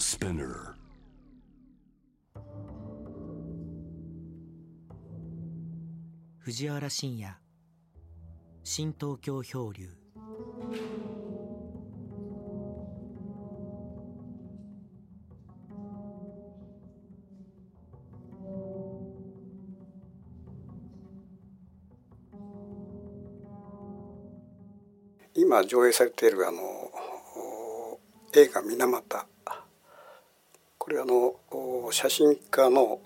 [0.00, 0.74] Spinner.
[6.38, 7.36] 藤原信也。
[8.64, 9.90] 新東京漂流。
[25.34, 26.90] 今上映されているあの
[28.32, 29.26] 映画「水俣」
[30.90, 32.98] これあの写真家の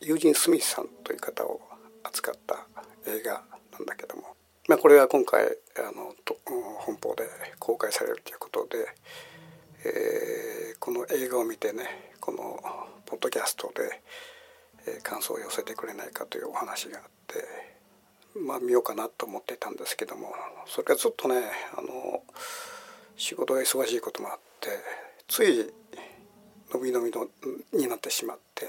[0.00, 1.60] ユージン・スミスさんという方を
[2.04, 2.68] 扱った
[3.10, 4.36] 映画なんだけども、
[4.68, 6.14] まあ、これは今回あの
[6.78, 7.24] 本邦で
[7.58, 8.78] 公開されるということで、
[9.84, 12.60] えー、この映画を見てねこの
[13.06, 14.00] ポッドキャストで、
[14.86, 17.66] え、感想を寄せてくれないかというお話があって。
[18.38, 20.30] まあ、見ようかなと思っていたんですけども
[20.66, 21.36] それからずっとね
[21.74, 22.22] あの
[23.16, 24.68] 仕事が忙しいこともあって
[25.26, 25.72] つい
[26.72, 27.28] 伸び伸びの
[27.72, 28.68] になってしまって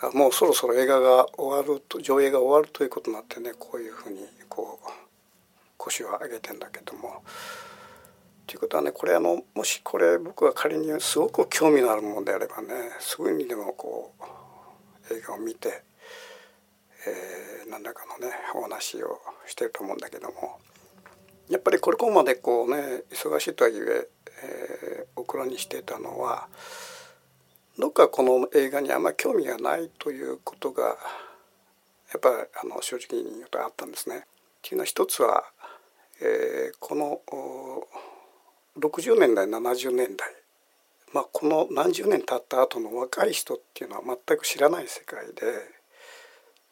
[0.00, 4.88] あもうそろそろ映画が終わると上映が終わるということになってねこういうふうにこう
[5.76, 7.22] 腰を上げてんだけども。
[8.46, 12.68] ということはねこれあのもしこれ僕が仮にすごく興味のあるものであればね
[13.00, 14.12] すぐにでもこ
[15.10, 15.82] う映画を見て
[17.06, 20.58] えー、何らかのねお話をしてると思うんだけども
[21.48, 24.75] やっぱりこれここまでこうね忙しいとはいええー、
[25.26, 26.46] オクラにしてたのは
[27.78, 30.96] どっかこの映画にあんまり興味がないということがや
[32.16, 34.18] っぱりあの正直に言うとあったんですね。
[34.18, 34.20] っ
[34.62, 35.44] ていうのは一つは、
[36.22, 37.20] えー、この
[38.78, 40.28] 60年代70年代、
[41.12, 45.32] まあ、この何十年経った後の若い人っていうのは全く知らない世界で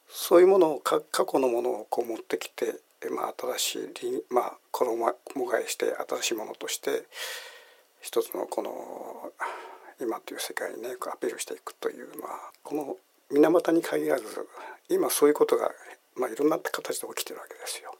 [0.08, 2.74] そういうものを過去のものをこう持ってきて、
[3.10, 7.04] まあ、新しい、まあ、衣替えして新しいものとして
[8.04, 9.32] 一つのこの
[9.98, 12.96] 今という世界にねアピールしていくというのはこの
[13.30, 14.24] 水俣に限らず
[14.90, 15.70] 今そういうことが、
[16.14, 17.94] まあ、いろんな形で起きてるわけですよ。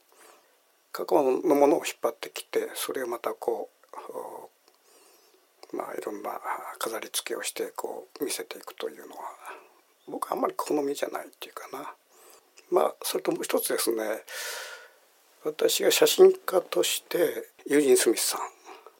[0.91, 3.69] 過去のものを引っ張ってきてそれをまたこ
[5.73, 6.39] うまあいろんな
[6.77, 9.23] 飾り付けをしてこう見せていくというのは
[10.07, 11.95] 僕はあんまり好みじゃないっていうかな。
[12.69, 14.03] まあそれともう一つですね
[15.43, 18.37] 私が写真家としてユージン・スミスさ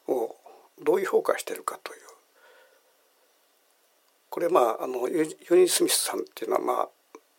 [0.08, 0.36] んを
[0.82, 2.00] どういう評価してるかという。
[4.30, 6.72] これまああのユージン・スミスさんっていうのはま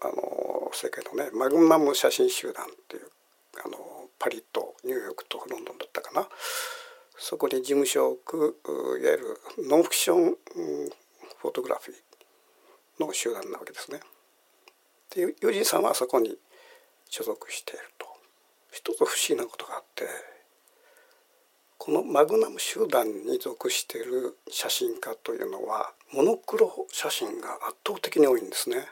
[0.02, 3.12] ああの世界のねマグナム写真集団っていう
[3.64, 3.78] あの
[4.20, 6.28] パリとニューヨークとロンドンだったかな。
[7.20, 10.36] そこに事務所を置くいわゆるノンフィクション
[11.42, 14.00] フォトグラフィーの集団なわけですね。
[15.16, 16.38] で友人さんはそこに
[17.10, 18.08] 所属していると。
[18.72, 20.06] 一つ不思議なことがあって
[21.78, 28.88] このマグナム集団に属している写真家というのはモノクロ写真が圧倒的に多いんですね。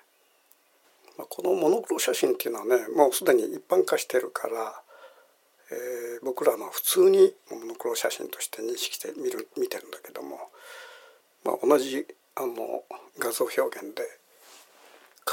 [1.30, 4.82] このモノクロ写真っていうのはねもうすでに一般化してるから、
[5.72, 10.38] えー、僕らの普通にモノクロ写真として認識して見る見てるんだけども、
[11.44, 12.84] まあ、同じあの
[13.18, 14.04] 画像表現で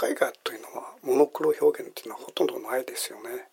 [0.09, 3.49] 絵画というのはモノクロ表現っていうのはほとんどないですよね。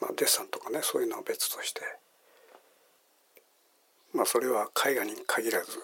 [0.00, 1.80] まあ、デッサンとかねそういうのは別として、
[4.16, 5.78] まあ、それは絵画に限らず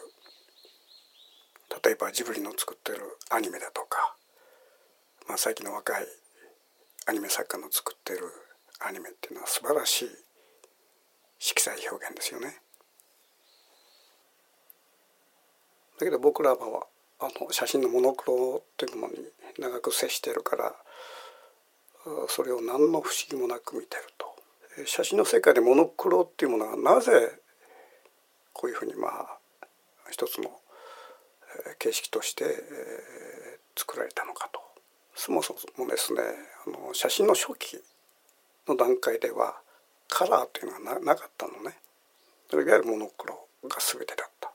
[1.84, 4.16] 例えばジブリの作ってるアニメだとか、
[5.28, 6.06] まあ、最近の若い
[7.06, 8.20] アニメ作家の作ってる
[8.80, 10.08] アニメっていうのは素晴らしい
[11.38, 12.56] 色彩表現ですよね。
[15.98, 16.86] だけど僕らは
[17.20, 19.20] あの写真のモノクロというものに
[19.58, 20.74] 長く接してるから
[22.28, 24.26] それを何の不思議もなく見てると
[24.86, 27.41] 写真の世界でモノクロっていうものがなぜ
[28.52, 29.38] こういうふうにまあ
[30.10, 30.50] 一つの
[31.78, 32.44] 形式として
[33.76, 34.60] 作られたのかと。
[35.14, 36.22] そもそもですね
[36.66, 37.78] あの写真の初期
[38.66, 39.60] の段階では
[40.08, 41.76] カラーというのがなかったのね。
[42.52, 44.52] いわゆるモノクロが全てだった。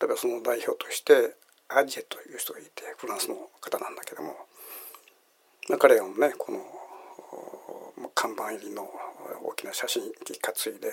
[0.00, 1.36] 例えばその代表として
[1.68, 4.34] アジェという人がいてフランスの方なんだけども、
[5.68, 6.58] まあ、彼らもねこの
[8.14, 8.88] 看板入りの
[9.44, 10.90] 大きな写真機担いで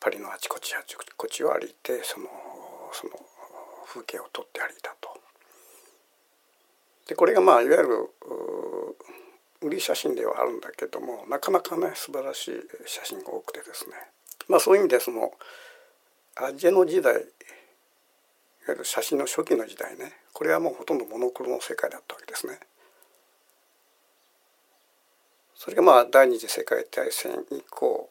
[0.00, 2.26] パリのあちこちあちこちを歩いてその
[2.92, 3.12] その
[3.86, 5.10] 風景を撮って歩いたと。
[7.06, 8.10] でこれがまあいわゆる
[9.60, 12.52] 売り写真ではあるんだけどもなかなかね素晴らしい
[12.86, 13.92] 写真が多くてですね
[14.48, 15.32] まあそういう意味でその
[16.36, 17.22] アジェの時代いわ
[18.68, 22.58] ゆる写真の初期の時代ねこれはもうほとんどモノクロの世界だったわけですね。
[25.54, 28.08] それがまあ第二次世界大戦以降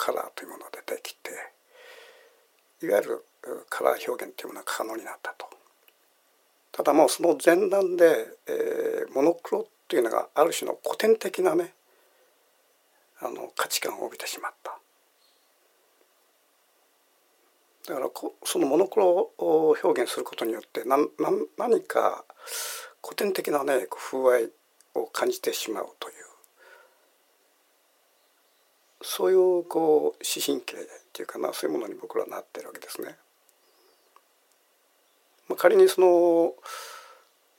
[0.00, 1.30] カラーというものが出てきて
[2.82, 3.24] いわゆる
[3.68, 5.46] カラー表現というものが可能になったと。
[6.72, 11.74] ただもうその前段で、えー、モノクロっていうのがある種の古典的なね
[13.20, 14.78] あの価値観を帯びてしまった。
[17.88, 18.08] だから
[18.44, 21.08] そのモノクロを表現することによって何
[21.58, 22.24] 何か
[23.02, 24.50] 古典的なね風合い
[24.94, 26.14] を感じてしまうという
[29.02, 30.78] そういうこう視神経っ
[31.12, 33.16] ていうかなそういうものに僕らはなってるわけですね。
[35.48, 36.54] まあ、仮にその、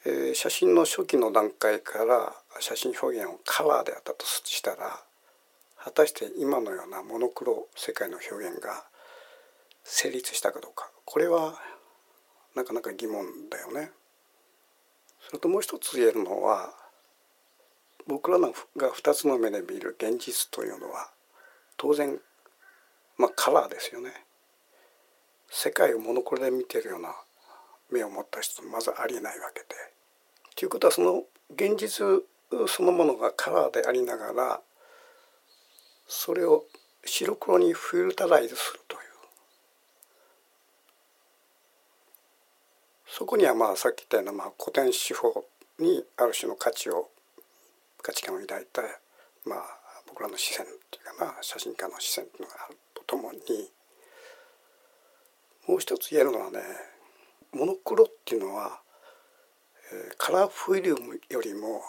[0.05, 5.01] えー、写真の初期の段階から写真表現をカラーであったとしたら
[5.77, 8.85] 果たして今のようなモノクロ世界の表現が
[9.83, 11.55] 成立したかどうかこれは
[12.55, 13.91] なかなか疑問だよね。
[15.27, 16.73] それともう一つ言えるのは
[18.07, 21.09] 僕らが2つの目で見る現実というのは
[21.81, 22.15] 当然
[23.17, 24.11] まあカラーですよね。
[25.49, 27.15] 世界をモノクロで見てるような
[27.91, 29.67] 目を持った人まずありえないわけで。
[30.55, 32.05] ということはその現実
[32.67, 34.61] そのものがカラーでありながら
[36.07, 36.65] それを
[37.03, 39.01] 白黒にフィルタライズするという
[43.07, 45.45] そこにはまあさっき言ったようなまあ古典手法
[45.79, 47.09] にある種の価値を
[48.03, 48.83] 価値観を抱いた
[49.45, 49.63] まあ
[50.07, 53.39] 僕らの視線っていうかな写真家の視線っていうのがあるとともに
[55.67, 56.59] もう一つ言えるのはね
[57.53, 58.81] モノクロっていうのは、
[59.93, 61.81] えー、カラーフィルムよりも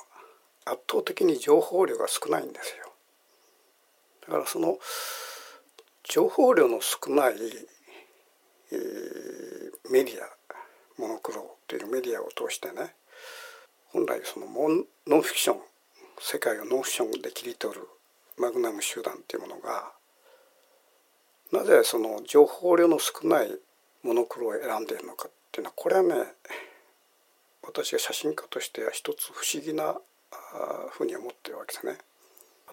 [0.64, 2.92] 圧倒的に情報量が少ないんですよ。
[4.26, 4.78] だからその
[6.04, 7.34] 情報量の少ない、
[8.70, 10.28] えー、メディア
[10.98, 12.94] モノクロというメディアを通してね
[13.92, 15.60] 本来そのノンフィクション
[16.20, 17.88] 世界をノンフィクションで切り取る
[18.42, 19.92] マグナム集団っていうものが
[21.52, 23.56] なぜその情報量の少ない
[24.02, 26.14] モノクロを選んでいるのかっていうのはこれはね
[27.62, 29.94] 私が写真家としては一つ不思議な
[30.90, 31.98] ふうに思ってるわけですね。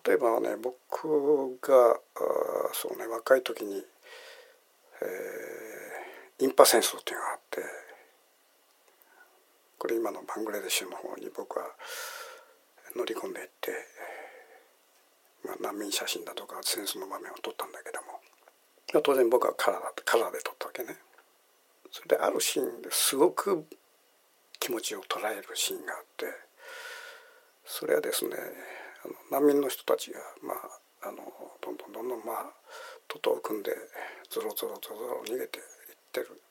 [0.03, 1.99] 例えばね僕が
[2.73, 7.61] そうね若い時に、えー、インパ戦争っていうのがあって
[9.77, 11.65] これ今のバングラデシュの方に僕は
[12.95, 13.71] 乗り込んでいって、
[15.45, 18.19] まあ、難民写真だとか戦争の場面を撮ったんだけども
[19.03, 20.97] 当然僕はカラーカラーで撮ったわけね。
[21.91, 23.65] それであるシーンですごく
[24.59, 26.25] 気持ちを捉えるシーンがあって
[27.65, 28.35] それはですね
[29.03, 31.17] あの難民の人たちが、まあ、あの
[31.61, 32.45] どんどんどんどんまあ
[33.07, 33.71] 徒党を組んで
[34.29, 35.65] ゾロゾロゾロゾロ逃げていっ
[36.11, 36.41] てる。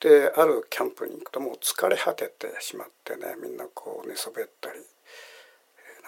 [0.00, 4.78] であるキャンプに行くともう疲れ果ててしまってねみんなこう寝そべったり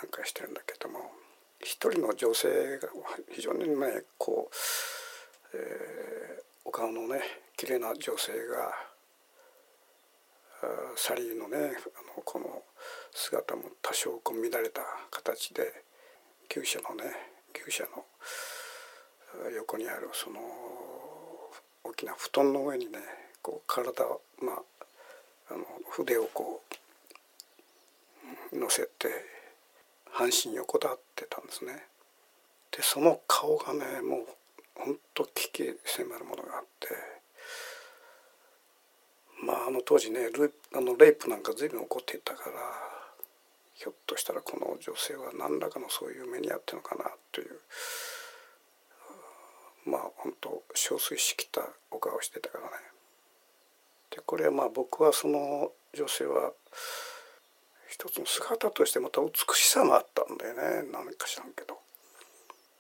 [0.02, 1.12] なんかしてるんだけども
[1.61, 2.88] 一人の女性が
[3.31, 7.20] 非常にねこう、えー、お顔のね
[7.56, 8.91] 綺麗な女性が
[10.97, 11.61] サリーのねあ
[12.17, 12.62] のこの
[13.12, 15.62] 姿も多少こう乱れた形で
[16.50, 17.05] 牛舎のね
[17.67, 18.05] 牛舎の
[19.55, 20.41] 横にあるその
[21.85, 22.99] 大きな布団の上にね
[23.43, 24.05] こう体
[24.43, 26.62] まああの筆をこ
[28.52, 29.40] う乗せて
[30.12, 31.85] 半身横たわってたんですね。
[32.71, 34.27] でその顔がねもう
[34.76, 36.88] ほんと危機迫るものがあって
[39.45, 42.57] まああの当時ねルあのレイプなんか随分起こっていたから
[43.75, 47.49] ひょっとしたらこの女性は何らかのそういう目に遭ってるのかなという
[49.87, 52.71] まあ本当憔悴しきったお顔してたからね。
[54.11, 56.52] でこれはまあ僕はその女性は
[58.09, 61.78] つの姿としてまた美しさもあったんだよね何か知らんけど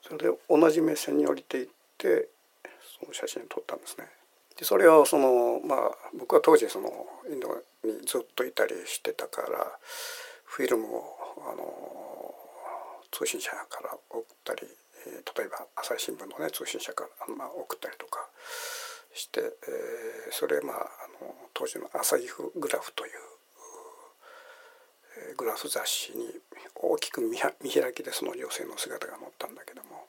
[0.02, 1.66] それで同じ目線に降りていっ
[1.98, 2.28] て
[3.00, 4.06] その写真を撮ったんですね。
[4.58, 5.78] でそれをそのまあ
[6.18, 6.90] 僕は当時その
[7.30, 7.48] インド
[7.84, 9.48] にずっといたりしてたから
[10.44, 11.04] フィルムを
[11.50, 12.34] あの
[13.10, 18.28] 通信社から送ったり、例えば朝日新聞のね通信社からまあ送ったりとか
[19.14, 23.12] して、えー、それまああの当時の「朝日グラフ」という
[25.36, 26.26] グラフ雑誌に
[26.74, 27.52] 大きく見開
[27.92, 30.06] きでその女性の姿が載ったんだけども。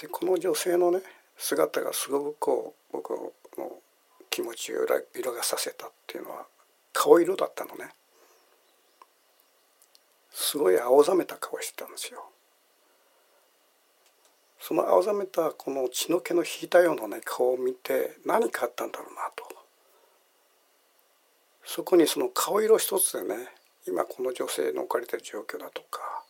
[0.00, 1.00] でこの女性のね
[1.36, 3.32] 姿がすごくこう僕の
[4.30, 6.46] 気持ちを色がさせたっていうのは
[6.92, 7.90] 顔色だったのね。
[10.32, 12.24] すごい青ざめた顔してたんですよ。
[14.60, 19.63] その青ざめたこの血の気の引いたようなね顔を見て何かあったんだろうなと。
[21.64, 23.48] そこにその顔色一つでね
[23.86, 26.24] 今この女性の置かれてる状況だとか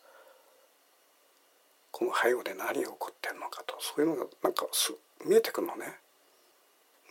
[1.91, 4.93] この背後で何が起こってるのかとそういうのがなんかす
[5.25, 5.95] 見えてくるのね。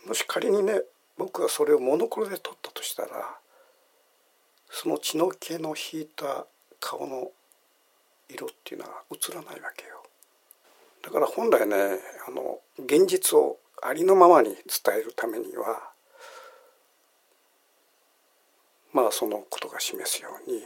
[0.06, 0.82] もし仮にね
[1.16, 3.38] 僕がそれをモノクロで撮ったとしたら
[4.70, 6.46] その血の気の引いた
[6.80, 7.30] 顔の
[8.28, 10.02] 色っていうのは映らないわけよ。
[11.02, 11.76] だから本来ね
[12.28, 15.93] あの現実をありのままに伝えるためには
[18.94, 20.62] まあそのことが示すように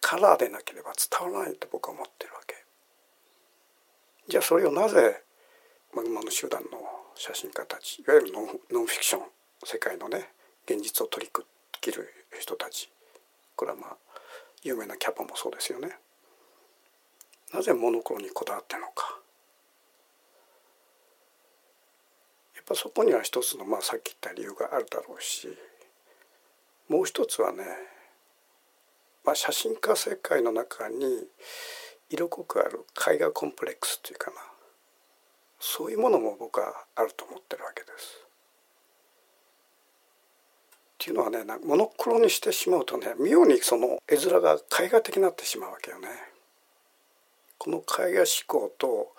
[0.00, 2.56] カラーでなければ伝わらないと僕は思ってるわけ。
[4.28, 5.22] じゃあそれをなぜ
[5.94, 6.82] マグマの集団の
[7.14, 9.22] 写真家たちいわゆるノンノンフィクション
[9.64, 10.28] 世界のね
[10.66, 11.32] 現実を取り
[11.80, 12.08] 切る
[12.38, 12.90] 人たち
[13.56, 13.96] これはまあ
[14.62, 15.90] 有名なキャパもそうですよね。
[17.54, 19.18] なぜモノクロにこだわってるのか。
[22.56, 25.48] やっぱそこには一つのまあさっき言った理由があるだろうし
[26.90, 27.62] もう一つはね、
[29.24, 31.28] まあ、写真家世界の中に
[32.10, 34.36] 色濃くある絵画コンプレックスっていうかな
[35.60, 38.26] そういうものも僕はあると思ってるわけです。
[40.94, 46.08] っていうのはねモノクロにしてしまうとね妙にその絵面が絵画的になってしまうわけよね。
[47.56, 49.12] この絵画思考と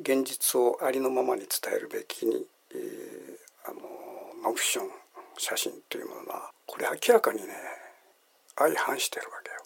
[0.00, 3.80] 現実をありのままに伝えるべきに、えー、あの
[4.42, 5.05] ノンフィクション
[5.38, 7.48] 写真というものはこれ明らかにね
[8.56, 9.56] 相反してるわけよ。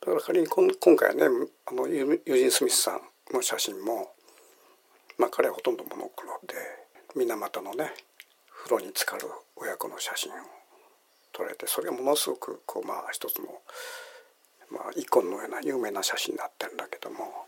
[0.00, 1.24] だから仮に今回ね
[1.66, 3.00] あのユージン・スミスさん
[3.34, 4.12] の写真も、
[5.18, 6.54] まあ、彼はほとんどモノクロで
[7.14, 7.92] 水俣のね
[8.64, 10.34] 風呂に浸かる親子の写真を
[11.32, 13.44] 撮られてそれがものすごくこうまあ一つの、
[14.70, 17.46] まあ、イコンのような有名な写真になってるんだけども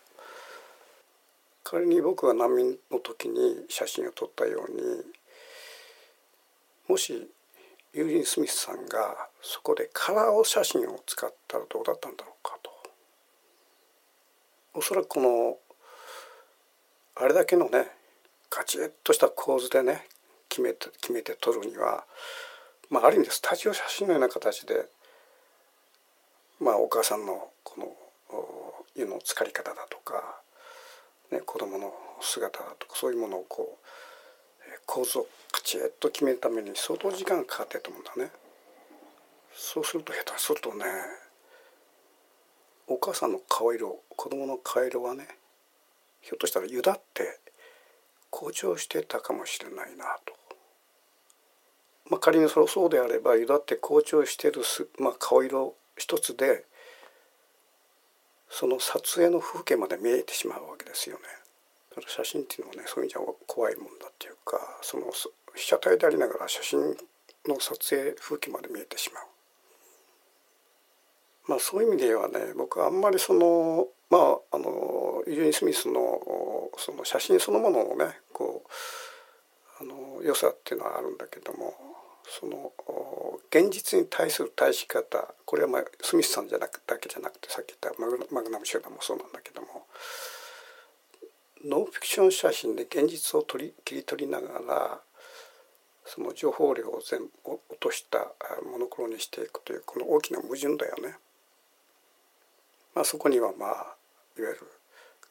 [1.73, 4.83] 仮に僕が難民の時に写真を撮ったように
[6.87, 7.31] もし
[7.95, 12.71] ユージン・スミスさんがそこでカラー写真を使ったらどうだったんだろうかと。
[14.75, 15.57] おそらくこの
[17.17, 17.87] あれだけのね
[18.51, 20.05] ガチッとした構図でね
[20.51, 22.05] 決めて決めて撮るには、
[22.91, 24.75] まあ、ある意味でスタジオ写真のような形で、
[26.61, 27.87] まあ、お母さんのこの
[28.95, 30.42] 湯の浸かり方だとか、
[31.33, 33.87] ね、子供の姿とかそういうものをこう
[34.87, 38.31] 構図をカチッと決めるために相当時間がかかってると思うんだね。
[39.55, 40.85] そうすると下手するとね
[42.87, 45.29] お母さんの顔色子供の顔色はね
[46.21, 47.39] ひょっとしたらゆだって
[48.31, 50.35] 好調してたかもしれないなと。
[52.11, 56.65] まあ、仮にそそうであればゆだって好調してるす、まあ、顔色一つで
[58.53, 61.23] その撮影の風景まで見えてしまうわけですよね。
[61.91, 65.07] だから写真っていうのはねそういう意味じゃ怖いもんだっていうかその
[65.55, 66.79] 被写体でありながら写真
[67.49, 69.25] の撮影風景まで見えてしまう。
[71.49, 76.21] まあそういう意味ではね僕はあんまりそのまああのユージン・スミスの
[76.77, 81.75] その写真そのもののねこうあの良さっていうのはあるんだけども
[82.29, 82.73] その
[83.51, 89.87] 現実に対する対し方これはまあスミスさんじゃなくだけじゃなくてさっき言ったマグマグナム集団もそうなんだけども
[91.65, 95.01] ノンフィクション写真で現実を取り切り取りながら
[96.05, 98.19] その情報量を全部落とした
[98.71, 101.15] モノクロにしていくというこの大きな矛盾だよね。
[102.95, 103.71] まあ、そこにはまあ
[104.37, 104.61] いわゆる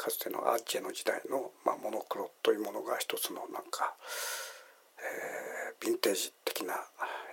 [0.02, 3.94] かつてのアーチェの時代の、まあ、モノクロというものが一つのなんか、
[5.02, 6.76] えー、ヴィンテージ的な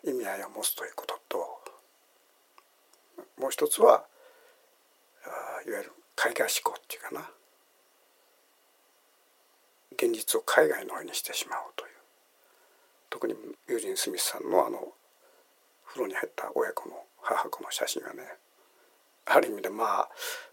[0.04, 1.38] 意味合いを持つということと
[3.38, 4.04] もう一つは
[5.66, 7.30] いわゆる海外思考っていうかな
[9.92, 11.90] 現実を海外のようにしてしまうという
[13.10, 13.34] 特に
[13.68, 14.92] ユージン・スミスさんのあの
[15.86, 18.22] 風呂に入った親子の母子の写真がね
[19.26, 20.08] ある意味でまあ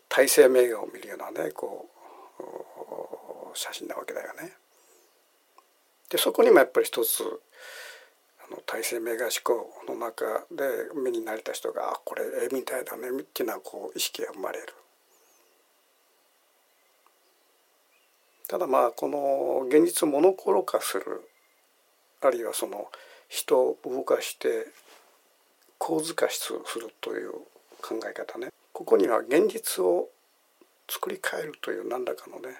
[0.10, 1.90] 体制名画を見るようなねこ
[2.40, 4.54] う写真なわけだよね。
[6.10, 7.24] でそこにもやっぱり一つ
[8.48, 10.64] あの体制名画思考の中で
[10.96, 14.74] 目に慣れた人が「あこれ絵みたいだね」っていうのはこう意識が生まれる。
[18.48, 21.28] ただまあこの現実をモノコロ化する
[22.22, 22.92] あるいはその
[23.28, 24.68] 人を動かして
[25.80, 26.62] 構図化する
[27.02, 27.32] という
[27.82, 30.10] 考え方ねここには現実を
[30.88, 32.56] 作り変えるという何らかのね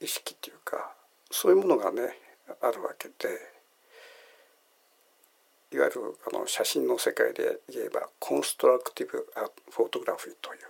[0.00, 0.92] 意識っていうか
[1.30, 2.27] そういうものがね
[2.60, 3.14] あるわけで
[5.70, 9.26] いわゆるあの写真の世界で言えばコンストラクティブ・
[9.70, 10.60] フォトグラフィーという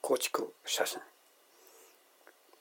[0.00, 1.00] 構築写真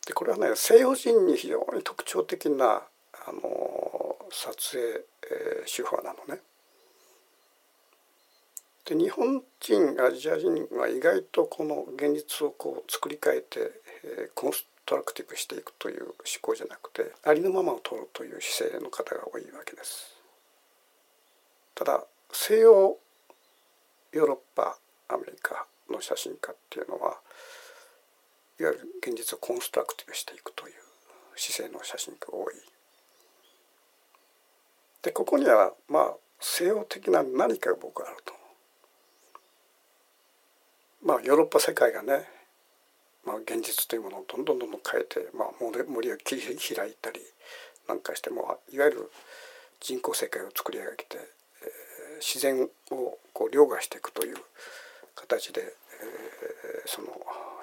[0.07, 2.83] でこれはね西洋人に非常に特徴的な
[3.27, 6.41] あの撮影、えー、手法なのね。
[8.85, 13.71] で日本人アジア人は意外とこの現実をこう作り変えて、
[14.03, 20.17] えー、コンストラクティブしていくという思考じゃなくてありのままを取るという姿勢の方が多いわけです。
[21.75, 22.97] ただ西洋
[24.13, 27.17] ヨーロッパアメリカの写真家っていうのは
[28.59, 30.73] いわゆる現実をコンストラクティブしていくという
[31.35, 32.53] 姿勢の写真家が多い。
[35.01, 38.33] でここにはまあ西洋的な何かが僕はあると
[41.03, 42.25] まあヨーロッパ世界がね、
[43.25, 47.19] まあ、現実というものをどんどんどんどん変えて、まあ、森を切り開いたり
[47.87, 49.11] なんかしてもいわゆる
[49.79, 54.37] 人工世界を作り上げて、えー、自然をこう凌駕していくという
[55.15, 55.71] 形で、えー、
[56.85, 57.07] その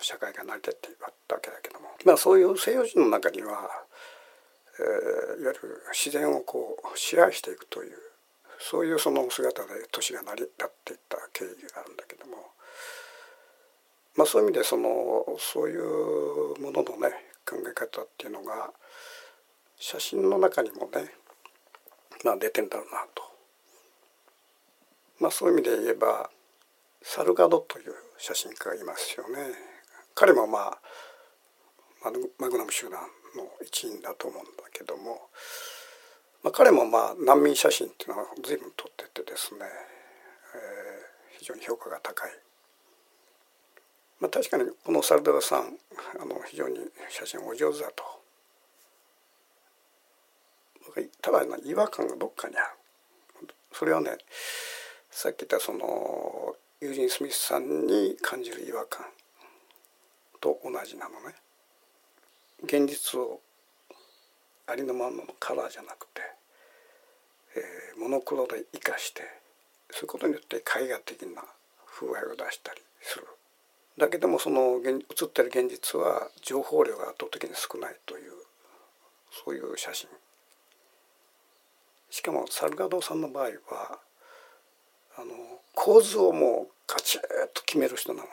[0.01, 0.97] 社会が成り立っていっ
[1.27, 3.69] たわけだけども、まあ、そういう西洋人の中には、
[4.79, 7.97] えー、いわゆる自然をこう支配していくという
[8.61, 12.58] そういうその姿で都市が成り立っていった経緯があるんだけども。
[14.19, 14.91] まあ、そういう意味でその
[15.39, 17.15] そういうもののね
[17.47, 18.73] 考え方っていうのが
[19.79, 21.09] 写真の中にもね、
[22.25, 23.23] まあ、出てんだろうなと。
[25.21, 26.31] まあ、そういう意味で言えば
[27.01, 29.55] サルガドという写真家がいますよね。
[30.17, 30.79] 彼もまあ
[32.41, 32.99] マグナム集団
[33.37, 35.29] の一員だと思うんだけども、
[36.43, 42.48] まあ、彼もまあ難民写真っていうのは随分撮っててですね、えー、非常に評価が高い。
[44.21, 45.79] まあ、確かにこのサルデラさん
[46.21, 48.05] あの非常に写真お上手だと。
[51.23, 52.67] ただ違和感がどっかにある。
[53.73, 54.17] それはね
[55.11, 59.07] さっき言ったそのユージン・スミスさんに感じる違和感。
[60.41, 61.35] と同じなのね。
[62.65, 63.41] 現実を
[64.67, 66.21] ありのままのカラーじゃなくて、
[67.57, 69.23] えー、モノクロで生かして
[69.91, 71.43] そういうことによって絵画的な
[71.87, 73.27] 風合いを出したりする。
[73.99, 78.33] だけどもその映ってる現実は情報量が圧倒的に少ないという
[79.45, 80.09] そういう写真。
[82.11, 83.99] しかもサルガドさんの場合は
[85.17, 85.35] あの
[85.75, 87.21] 構図をもうカチッ
[87.53, 88.31] と決める人なのね。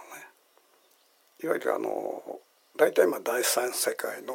[1.44, 2.40] いわゆるあの
[2.78, 4.34] 大体まあ第三世界の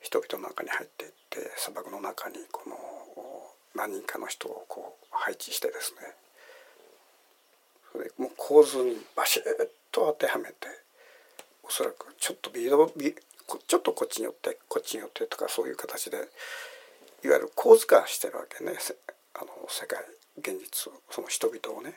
[0.00, 2.76] 人々の中に入っていって砂漠の中にこの
[3.74, 6.14] 何人かの人をこう配置してですね
[7.96, 9.42] それもう構図にバシッ
[9.90, 10.54] と当てはめて
[11.62, 13.14] おそらくちょっとビードビ
[13.66, 16.18] ちょっとこっちに寄ってこっちに寄ってとかそういう形で
[17.24, 18.72] いわゆる構図化してるわけね。
[19.34, 19.98] あの世界
[20.38, 21.94] 現実その人々をね。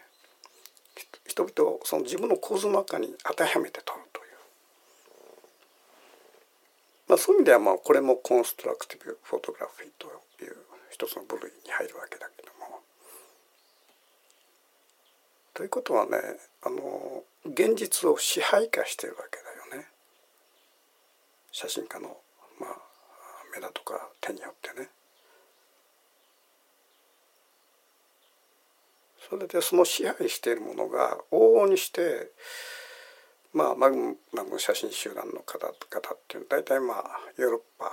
[1.28, 4.28] 人々をその自分の構図の中に当てはめて撮るという、
[7.08, 10.08] まあ、そういう意味ではまあこれもコンストラクティブフォトグラフィーと
[10.44, 10.56] いう
[10.90, 12.59] 一つの部類に入るわけだけども。
[15.60, 16.12] ということはね
[16.64, 19.40] あの現実を支配化してるわけ
[19.74, 19.90] だよね
[21.52, 22.16] 写真家の、
[22.62, 22.70] まあ、
[23.54, 24.88] 目だとか手によってね。
[29.30, 32.32] それでその支配しているものが往々にして
[33.54, 35.76] まあマグマグ写真集団の方々っ
[36.30, 37.04] ていうのは大体まあ
[37.38, 37.92] ヨーロッパ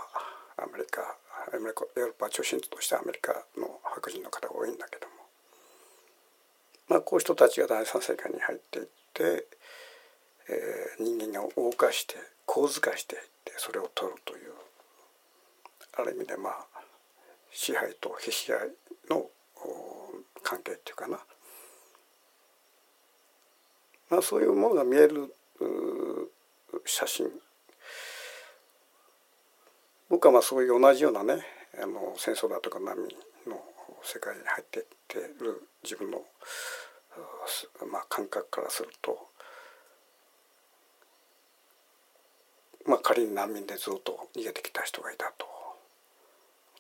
[0.63, 1.03] アメリカ
[1.53, 5.16] アメリカヨーロッパ中心としてアメリカの白人の方が多いんだけども
[6.89, 9.47] まあ、こういう人たちが第三世界に入っていって、
[10.49, 14.53] えー、人間が動かして構図化していってそれを取るという
[15.99, 16.67] ある意味でまあ
[17.51, 18.69] 支配と非支配
[19.11, 19.27] の
[20.43, 21.19] 関係っていうかな、
[24.11, 25.35] まあ、そういうものが見える
[26.85, 27.27] 写真。
[30.09, 31.45] 僕はまあそういう同じようなね
[31.83, 33.09] あの戦争だとか難民
[33.49, 33.61] の
[34.05, 36.19] 世界に入っていってる自分の、
[37.91, 39.17] まあ、感覚からすると、
[42.87, 45.47] まあ、仮に難民でずっと逃げてきた人がいたと。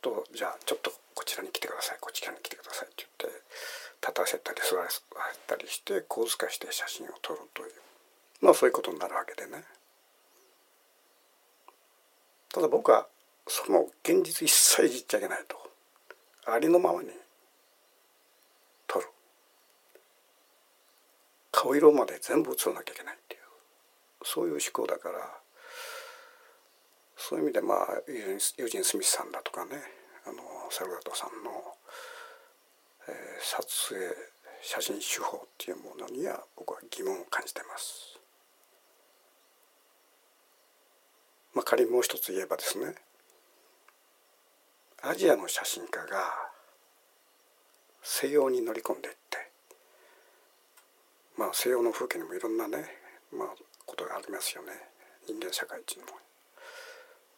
[0.03, 3.43] とじゃあちょっとこちらに来てくださいこちらに来てくださいって言って
[4.01, 5.01] 立たせたり座らせ
[5.49, 7.73] たりして構図化して写真を撮るという
[8.41, 9.65] まあそういうことになるわけでね。
[12.53, 13.07] ただ僕は
[13.49, 15.57] その現実一切いじっちゃいけないと
[16.47, 17.11] ありのままに
[18.87, 19.07] 撮る
[21.57, 23.41] 顔色まで全部映らなきゃいけないっていう。
[24.23, 25.17] そういう思考だから。
[27.17, 29.81] そういう意味でまあユージン・スミスさんだとかね。
[30.27, 31.51] あのサルガトさんの、
[33.09, 34.01] えー、撮影
[34.61, 38.19] 写真手法っていうものには僕は疑問を感じてます。
[41.55, 42.95] まあ、仮にもう一つ言えばですね。
[45.03, 46.51] アジアの写真家が
[48.03, 49.46] 西洋に乗り込んでいって
[51.37, 52.85] まあ西洋の風景にもいろんなね、
[53.33, 53.49] まあ、
[53.85, 54.73] ことがありますよね
[55.27, 56.19] 人間社会っていうのも。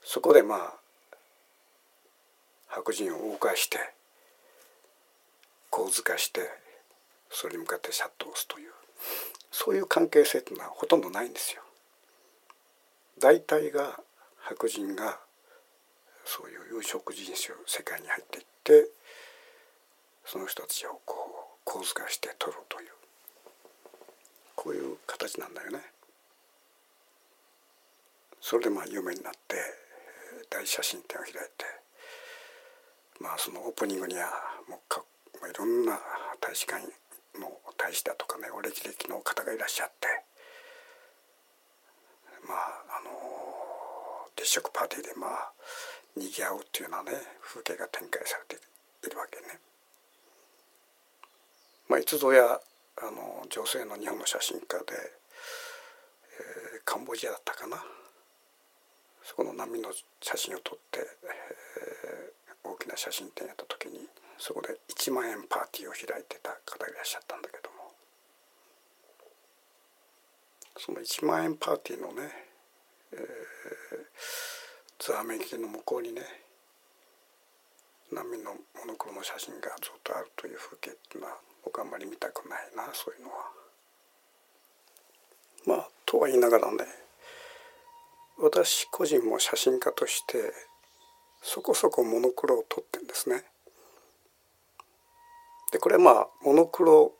[0.03, 0.75] そこでまあ
[2.69, 3.79] 白人を動かして
[5.71, 6.41] 構図化して
[7.31, 8.73] それに向かってシャットを押すという
[9.51, 11.63] そういう関係性っていうのはほとんどないんですよ。
[13.19, 14.01] 大体が
[14.39, 15.19] 白人が
[16.25, 18.91] そういう有色人種世界に入っていって
[20.25, 22.98] その人たちをこう構図化して撮るという
[24.59, 25.79] こういう形なんだよね。
[28.41, 29.55] それでまあ有名になって
[30.51, 31.65] 大写真展を開いて
[33.21, 34.27] まあそのオープニングには
[34.69, 35.03] もうか、
[35.41, 36.01] まあ、いろんな
[36.41, 36.83] 大使館
[37.39, 40.09] の大使だとかねお歴々の方がいらっしゃって
[42.49, 43.11] まああの
[44.37, 45.53] 立食パーティーでまあ
[46.17, 48.61] 賑わうっていうようなね風景が展開されて
[49.07, 49.61] いるわけね。
[51.89, 52.61] まあ、いつぞや
[53.01, 54.85] あの女性の日本の写真家で、
[56.75, 57.83] えー、カンボジアだったかな。
[59.23, 59.91] そこの難民の
[60.23, 64.09] 写真を撮って、えー、大きな写真展やった時に
[64.39, 67.93] そこで1万円パーティーを開いてた方がいらっしゃったんだけども。
[70.79, 72.31] その1万円パーティーのね、
[73.13, 73.21] えー、
[74.99, 76.23] ツアーメイキの向こうにね
[78.13, 81.37] 難民のモノクロの写真がずっとあるという風景っていうのは
[81.69, 83.35] 僕あんまり見たくないなそういうのは。
[85.67, 86.79] まあとは言いながらね
[88.39, 90.55] 私個人も写真家として
[91.43, 93.45] そこそこモノクロを撮ってんですね。
[95.71, 97.13] でこれはまあモノクロ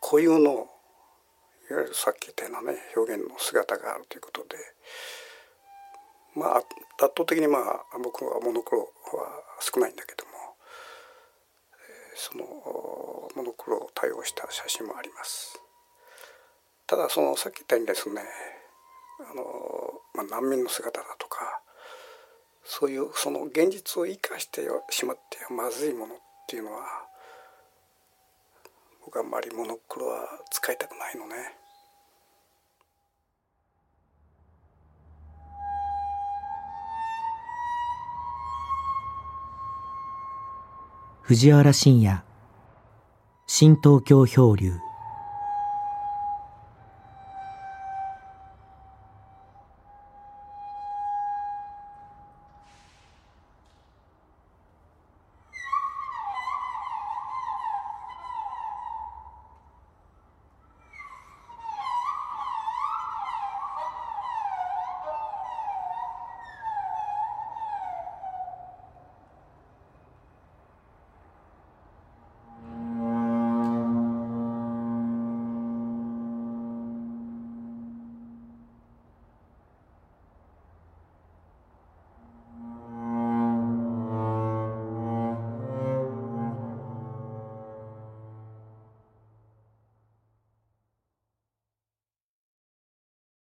[0.00, 0.50] 固有の
[1.70, 4.56] いわゆるさっき言ったようなね表現の姿があるということで
[6.34, 6.66] まあ圧
[6.98, 10.31] 倒的にまあ僕はモノクロは少ないんだけども
[12.22, 12.44] その
[13.34, 15.60] モノクロを対応した写真もあります
[16.86, 18.22] ただそのさっき言ったようにですね
[19.18, 19.42] あの、
[20.14, 21.60] まあ、難民の姿だとか
[22.62, 26.84] そういうその現実を生かしてしまってはまずいものっていうのは
[29.04, 31.34] 僕はあんまりモノクロは使いたくないのね。
[41.24, 42.20] 藤原信也。
[43.46, 44.91] 新東京漂流。